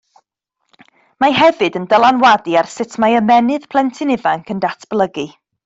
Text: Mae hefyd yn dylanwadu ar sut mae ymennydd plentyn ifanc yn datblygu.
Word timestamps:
Mae 1.23 1.35
hefyd 1.39 1.77
yn 1.81 1.85
dylanwadu 1.91 2.57
ar 2.63 2.71
sut 2.77 2.97
mae 3.05 3.21
ymennydd 3.21 3.69
plentyn 3.75 4.15
ifanc 4.19 4.51
yn 4.57 4.65
datblygu. 4.69 5.29